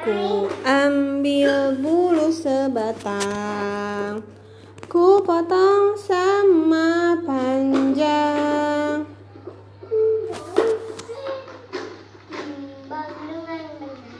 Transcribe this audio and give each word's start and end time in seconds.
Ku 0.00 0.48
ambil 0.64 1.76
bulu 1.76 2.32
sebatang 2.32 4.24
Ku 4.88 5.20
potong 5.20 5.92
sama 6.00 7.20
panjang 7.28 9.04
Timbang 12.32 13.12
dengan 13.20 13.64
benar. 13.76 14.12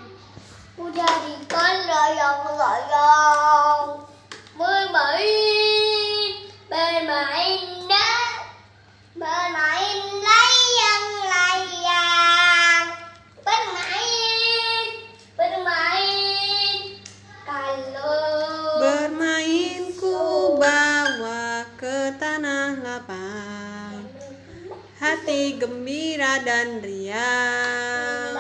Hati 25.03 25.59
gembira 25.59 26.39
dan 26.47 26.79
riang 26.79 28.39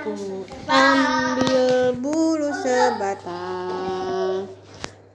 Ku 0.00 0.48
ambil 0.64 1.92
bulu 2.00 2.48
sebatang 2.56 4.48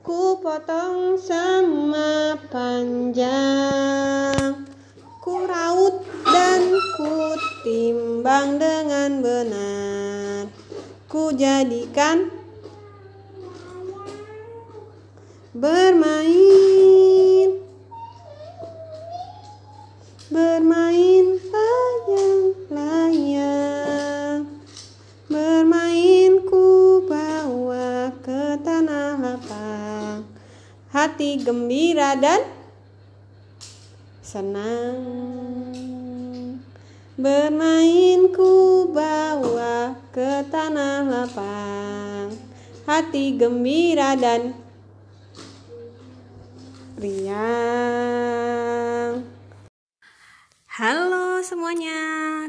Ku 0.06 0.38
potong 0.38 1.18
sama 1.18 2.38
panjang. 2.54 3.32
Ku 5.18 5.48
raut 5.50 6.06
dan 6.28 6.62
ku 6.94 7.34
timbang 7.66 8.62
dengan 8.62 9.26
benar. 9.26 10.54
Ku 11.10 11.34
jadikan 11.34 12.30
bermain 15.56 16.73
Bermain 20.32 21.36
layang-layang 21.52 24.48
Bermain 25.28 26.48
ku 26.48 27.04
bawa 27.04 28.08
ke 28.24 28.56
tanah 28.64 29.20
lapang. 29.20 30.24
Hati 30.96 31.44
gembira 31.44 32.16
dan 32.16 32.40
senang. 34.24 34.96
Bermain 37.20 38.32
ku 38.32 38.88
bawa 38.96 40.00
ke 40.16 40.48
tanah 40.48 41.04
lapang. 41.04 42.32
Hati 42.88 43.36
gembira 43.36 44.16
dan 44.16 44.56
riang 46.96 49.03
semuanya, 51.44 52.00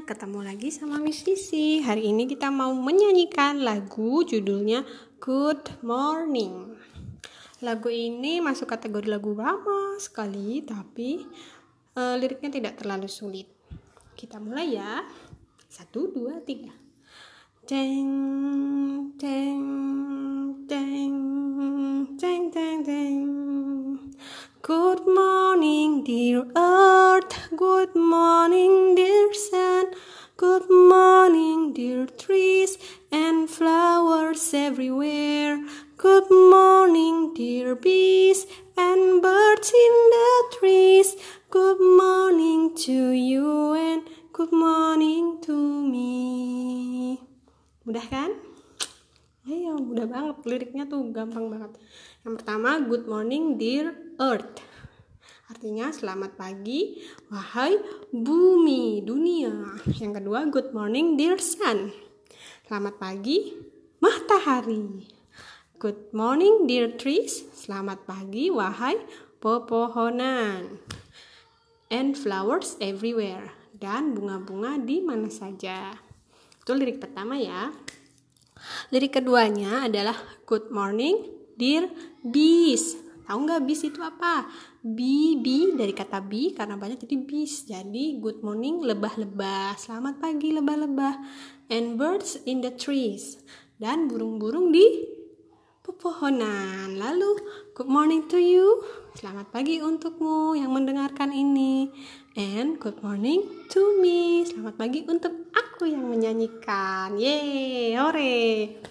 ketemu 0.07 0.47
lagi 0.47 0.71
sama 0.71 1.03
Miss 1.03 1.27
Sisi. 1.27 1.83
Hari 1.83 2.15
ini 2.15 2.31
kita 2.31 2.47
mau 2.55 2.71
menyanyikan 2.71 3.67
lagu 3.67 4.23
judulnya 4.23 4.87
Good 5.19 5.83
Morning. 5.83 6.79
Lagu 7.59 7.91
ini 7.91 8.39
masuk 8.39 8.71
kategori 8.71 9.11
lagu 9.11 9.35
lama 9.35 9.99
sekali, 9.99 10.63
tapi 10.63 11.27
eh, 11.99 12.15
liriknya 12.23 12.55
tidak 12.55 12.79
terlalu 12.79 13.11
sulit. 13.11 13.51
Kita 14.15 14.39
mulai 14.39 14.79
ya. 14.79 15.03
Satu, 15.67 16.15
dua, 16.15 16.39
tiga. 16.47 16.71
Teng, 17.67 19.11
teng, 19.19 19.63
teng, 20.71 21.15
teng, 22.15 22.43
teng, 22.47 22.79
teng. 22.87 23.27
Good 24.63 25.03
morning, 25.03 26.07
dear 26.07 26.47
earth. 27.25 27.49
Good 27.57 27.95
morning, 27.95 28.95
dear 28.95 29.33
sun. 29.33 29.87
Good 30.37 30.69
morning, 30.69 31.73
dear 31.73 32.07
trees 32.07 32.77
and 33.13 33.49
flowers 33.49 34.53
everywhere. 34.53 35.63
Good 35.97 36.31
morning, 36.31 37.33
dear 37.35 37.77
bees 37.77 38.47
and 38.77 39.23
birds 39.23 39.73
in 39.73 39.95
the 40.15 40.57
trees. 40.59 41.17
Good 41.51 41.81
morning 41.81 42.75
to 42.85 43.11
you 43.11 43.75
and 43.75 44.03
good 44.33 44.53
morning 44.53 45.39
to 45.43 45.55
me. 45.55 47.21
Mudah 47.87 48.07
kan? 48.11 48.31
Ayo, 49.45 49.77
mudah 49.77 50.09
banget. 50.09 50.37
Liriknya 50.45 50.85
tuh 50.89 51.05
gampang 51.13 51.53
banget. 51.53 51.77
Yang 52.25 52.35
pertama, 52.43 52.81
good 52.81 53.07
morning 53.07 53.61
dear 53.61 53.93
earth. 54.19 54.74
Artinya 55.55 55.95
selamat 55.95 56.35
pagi 56.35 56.99
wahai 57.31 57.79
bumi 58.11 59.07
dunia. 59.07 59.79
Yang 60.03 60.19
kedua, 60.19 60.51
good 60.51 60.75
morning 60.75 61.15
dear 61.15 61.39
sun. 61.39 61.95
Selamat 62.67 62.99
pagi 62.99 63.55
matahari. 64.03 65.07
Good 65.79 66.11
morning 66.11 66.67
dear 66.67 66.99
trees. 66.99 67.47
Selamat 67.55 68.03
pagi 68.03 68.51
wahai 68.51 68.99
pepohonan. 69.39 70.83
And 71.87 72.19
flowers 72.19 72.75
everywhere. 72.83 73.55
Dan 73.79 74.19
bunga-bunga 74.19 74.83
di 74.83 75.07
mana 75.07 75.31
saja. 75.31 75.95
Itu 76.67 76.75
lirik 76.75 76.99
pertama 76.99 77.39
ya. 77.39 77.71
Lirik 78.91 79.23
keduanya 79.23 79.87
adalah 79.87 80.19
Good 80.51 80.75
morning, 80.75 81.31
dear 81.55 81.87
bees. 82.27 83.04
Tahu 83.25 83.39
nggak 83.49 83.65
bees 83.65 83.81
itu 83.89 84.05
apa? 84.05 84.45
Bee, 84.85 85.41
bee 85.41 85.73
dari 85.73 85.97
kata 85.97 86.21
bee 86.21 86.53
karena 86.53 86.77
banyak 86.77 87.09
jadi 87.09 87.17
bees. 87.25 87.65
Jadi 87.65 88.21
good 88.21 88.45
morning 88.45 88.85
lebah-lebah. 88.85 89.81
Selamat 89.81 90.21
pagi 90.21 90.53
lebah-lebah. 90.53 91.15
And 91.73 91.97
birds 91.97 92.37
in 92.45 92.61
the 92.61 92.77
trees. 92.77 93.41
Dan 93.81 94.13
burung-burung 94.13 94.77
di 94.77 95.09
pepohonan. 95.81 97.01
Lalu 97.01 97.41
good 97.73 97.89
morning 97.89 98.29
to 98.29 98.37
you. 98.37 98.85
Selamat 99.17 99.49
pagi 99.49 99.81
untukmu 99.81 100.53
yang 100.53 100.77
mendengarkan 100.77 101.33
ini. 101.33 101.89
And 102.37 102.77
good 102.77 103.01
morning 103.01 103.41
to 103.73 104.05
me. 104.05 104.45
Selamat 104.45 104.77
pagi 104.77 105.01
untuk 105.09 105.49
aku 105.57 105.89
yang 105.89 106.05
menyanyikan. 106.05 107.17
Yeay, 107.17 107.97
hore. 107.97 108.85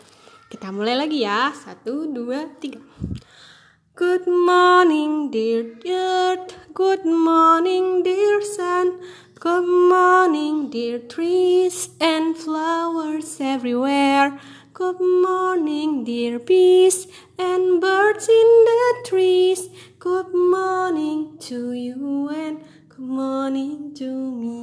Kita 0.49 0.73
mulai 0.73 0.97
lagi 0.97 1.21
ya. 1.21 1.53
Satu, 1.53 2.09
dua, 2.09 2.49
tiga. 2.57 2.81
Good 3.95 4.25
morning, 4.25 5.29
dear 5.29 5.77
earth. 5.85 6.57
Good 6.73 7.05
morning, 7.05 8.01
dear 8.01 8.41
sun. 8.41 8.99
Good 9.39 9.69
morning, 9.69 10.71
dear 10.71 10.97
trees 10.97 11.89
and 12.01 12.35
flowers 12.35 13.37
everywhere. 13.39 14.39
Good 14.73 14.99
morning, 14.99 16.03
dear 16.05 16.39
bees 16.39 17.05
and 17.37 17.79
birds 17.79 18.27
in 18.27 18.49
the 18.65 19.05
trees. 19.05 19.69
Good 19.99 20.33
morning 20.33 21.37
to 21.41 21.73
you 21.73 22.29
and 22.33 22.65
good 22.89 23.05
morning 23.05 23.93
to 24.01 24.09
me. 24.09 24.57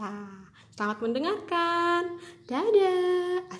Nah, 0.00 0.48
selamat 0.72 0.96
mendengarkan. 0.96 2.16
Dadah. 2.48 3.52